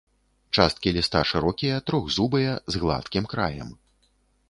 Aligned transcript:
Часткі 0.55 0.93
ліста 0.95 1.21
шырокія, 1.33 1.75
трохзубыя, 1.91 2.51
з 2.75 2.85
гладкім 2.85 3.33
краем. 3.37 3.69